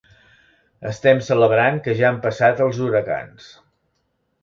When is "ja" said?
2.01-2.09